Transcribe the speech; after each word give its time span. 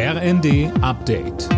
RND 0.00 0.70
Update. 0.80 1.48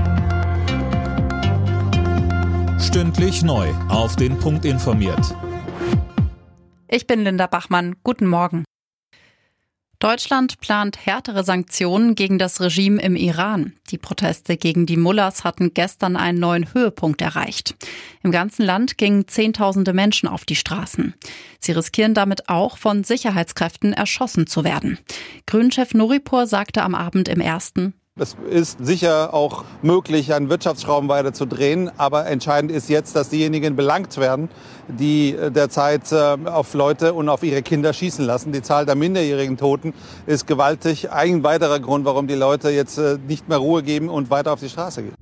Stündlich 2.80 3.42
neu. 3.42 3.68
Auf 3.90 4.16
den 4.16 4.38
Punkt 4.38 4.64
informiert. 4.64 5.36
Ich 6.88 7.06
bin 7.06 7.22
Linda 7.22 7.46
Bachmann. 7.46 7.96
Guten 8.02 8.26
Morgen. 8.26 8.64
Deutschland 9.98 10.58
plant 10.60 11.04
härtere 11.04 11.44
Sanktionen 11.44 12.14
gegen 12.14 12.38
das 12.38 12.62
Regime 12.62 13.02
im 13.02 13.14
Iran. 13.14 13.74
Die 13.90 13.98
Proteste 13.98 14.56
gegen 14.56 14.86
die 14.86 14.96
Mullahs 14.96 15.44
hatten 15.44 15.74
gestern 15.74 16.16
einen 16.16 16.40
neuen 16.40 16.72
Höhepunkt 16.72 17.20
erreicht. 17.20 17.74
Im 18.22 18.32
ganzen 18.32 18.64
Land 18.64 18.96
gingen 18.96 19.28
Zehntausende 19.28 19.92
Menschen 19.92 20.26
auf 20.30 20.46
die 20.46 20.56
Straßen. 20.56 21.12
Sie 21.58 21.72
riskieren 21.72 22.14
damit 22.14 22.48
auch, 22.48 22.78
von 22.78 23.04
Sicherheitskräften 23.04 23.92
erschossen 23.92 24.46
zu 24.46 24.64
werden. 24.64 24.98
Grünchef 25.46 25.92
Nuripur 25.92 26.46
sagte 26.46 26.82
am 26.82 26.94
Abend 26.94 27.28
im 27.28 27.42
ersten, 27.42 27.99
es 28.20 28.36
ist 28.50 28.84
sicher 28.84 29.32
auch 29.32 29.64
möglich, 29.82 30.34
einen 30.34 30.50
Wirtschaftsschrauben 30.50 31.08
weiter 31.08 31.32
zu 31.32 31.46
drehen. 31.46 31.90
Aber 31.96 32.26
entscheidend 32.26 32.70
ist 32.70 32.88
jetzt, 32.88 33.16
dass 33.16 33.30
diejenigen 33.30 33.76
belangt 33.76 34.18
werden, 34.18 34.50
die 34.88 35.36
derzeit 35.54 36.12
äh, 36.12 36.36
auf 36.44 36.74
Leute 36.74 37.14
und 37.14 37.28
auf 37.28 37.42
ihre 37.42 37.62
Kinder 37.62 37.92
schießen 37.92 38.24
lassen. 38.24 38.52
Die 38.52 38.62
Zahl 38.62 38.84
der 38.84 38.94
minderjährigen 38.94 39.56
Toten 39.56 39.94
ist 40.26 40.46
gewaltig. 40.46 41.10
Ein 41.10 41.42
weiterer 41.44 41.80
Grund, 41.80 42.04
warum 42.04 42.26
die 42.26 42.34
Leute 42.34 42.70
jetzt 42.70 42.98
äh, 42.98 43.18
nicht 43.26 43.48
mehr 43.48 43.58
Ruhe 43.58 43.82
geben 43.82 44.08
und 44.08 44.30
weiter 44.30 44.52
auf 44.52 44.60
die 44.60 44.68
Straße 44.68 45.02
gehen. 45.02 45.19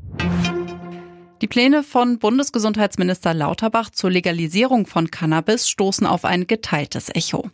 Die 1.40 1.46
Pläne 1.46 1.84
von 1.84 2.18
Bundesgesundheitsminister 2.18 3.32
Lauterbach 3.32 3.90
zur 3.90 4.10
Legalisierung 4.10 4.86
von 4.86 5.08
Cannabis 5.08 5.68
stoßen 5.68 6.04
auf 6.04 6.24
ein 6.24 6.48
geteiltes 6.48 7.10
Echo. 7.14 7.50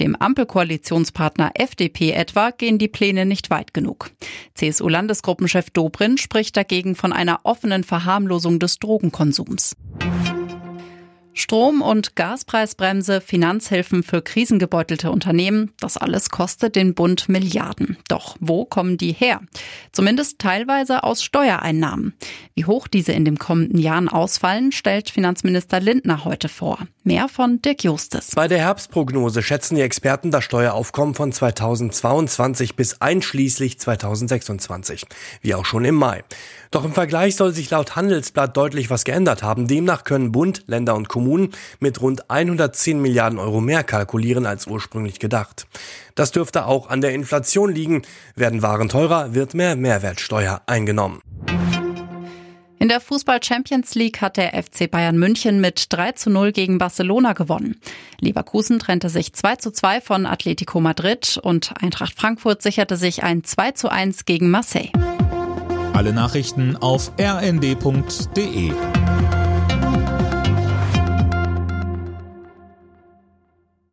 Dem 0.00 0.16
Ampelkoalitionspartner 0.16 1.50
FDP 1.54 2.12
etwa 2.12 2.50
gehen 2.50 2.78
die 2.78 2.88
Pläne 2.88 3.26
nicht 3.26 3.50
weit 3.50 3.74
genug. 3.74 4.10
CSU-Landesgruppenchef 4.54 5.68
Dobrin 5.68 6.16
spricht 6.16 6.56
dagegen 6.56 6.94
von 6.94 7.12
einer 7.12 7.40
offenen 7.42 7.84
Verharmlosung 7.84 8.58
des 8.58 8.78
Drogenkonsums. 8.78 9.76
Strom- 11.46 11.80
und 11.80 12.16
Gaspreisbremse, 12.16 13.20
Finanzhilfen 13.20 14.02
für 14.02 14.20
krisengebeutelte 14.20 15.12
Unternehmen, 15.12 15.70
das 15.78 15.96
alles 15.96 16.30
kostet 16.30 16.74
den 16.74 16.92
Bund 16.92 17.28
Milliarden. 17.28 17.98
Doch 18.08 18.36
wo 18.40 18.64
kommen 18.64 18.96
die 18.96 19.12
her? 19.12 19.40
Zumindest 19.92 20.40
teilweise 20.40 21.04
aus 21.04 21.22
Steuereinnahmen. 21.22 22.14
Wie 22.56 22.64
hoch 22.64 22.88
diese 22.88 23.12
in 23.12 23.24
den 23.24 23.38
kommenden 23.38 23.78
Jahren 23.78 24.08
ausfallen, 24.08 24.72
stellt 24.72 25.08
Finanzminister 25.08 25.78
Lindner 25.78 26.24
heute 26.24 26.48
vor. 26.48 26.78
Mehr 27.04 27.28
von 27.28 27.62
Dirk 27.62 27.84
Justes. 27.84 28.32
Bei 28.34 28.48
der 28.48 28.58
Herbstprognose 28.58 29.40
schätzen 29.40 29.76
die 29.76 29.82
Experten 29.82 30.32
das 30.32 30.42
Steueraufkommen 30.42 31.14
von 31.14 31.30
2022 31.30 32.74
bis 32.74 33.00
einschließlich 33.00 33.78
2026, 33.78 35.06
wie 35.42 35.54
auch 35.54 35.64
schon 35.64 35.84
im 35.84 35.94
Mai. 35.94 36.24
Doch 36.72 36.84
im 36.84 36.92
Vergleich 36.92 37.36
soll 37.36 37.52
sich 37.52 37.70
laut 37.70 37.94
Handelsblatt 37.94 38.56
deutlich 38.56 38.90
was 38.90 39.04
geändert 39.04 39.44
haben. 39.44 39.68
Demnach 39.68 40.02
können 40.02 40.32
Bund, 40.32 40.64
Länder 40.66 40.96
und 40.96 41.08
Kommunen 41.08 41.35
mit 41.80 42.00
rund 42.00 42.30
110 42.30 43.00
Milliarden 43.00 43.38
Euro 43.38 43.60
mehr 43.60 43.84
kalkulieren 43.84 44.46
als 44.46 44.66
ursprünglich 44.66 45.18
gedacht. 45.18 45.66
Das 46.14 46.32
dürfte 46.32 46.66
auch 46.66 46.88
an 46.88 47.00
der 47.00 47.12
Inflation 47.12 47.72
liegen. 47.72 48.02
Werden 48.34 48.62
Waren 48.62 48.88
teurer, 48.88 49.34
wird 49.34 49.54
mehr 49.54 49.76
Mehrwertsteuer 49.76 50.62
eingenommen. 50.66 51.22
In 52.78 52.88
der 52.88 53.00
Fußball 53.00 53.42
Champions 53.42 53.94
League 53.94 54.20
hat 54.20 54.36
der 54.36 54.62
FC 54.62 54.90
Bayern 54.90 55.16
München 55.16 55.60
mit 55.60 55.86
3 55.92 56.12
zu 56.12 56.30
0 56.30 56.52
gegen 56.52 56.78
Barcelona 56.78 57.32
gewonnen. 57.32 57.80
Leverkusen 58.20 58.78
trennte 58.78 59.08
sich 59.08 59.32
2 59.32 59.56
zu 59.56 59.70
2 59.70 60.00
von 60.02 60.26
Atletico 60.26 60.80
Madrid 60.80 61.40
und 61.42 61.72
Eintracht 61.82 62.14
Frankfurt 62.16 62.62
sicherte 62.62 62.96
sich 62.96 63.22
ein 63.22 63.44
2 63.44 63.72
zu 63.72 63.88
1 63.88 64.26
gegen 64.26 64.50
Marseille. 64.50 64.90
Alle 65.94 66.12
Nachrichten 66.12 66.76
auf 66.76 67.12
rnd.de 67.18 68.72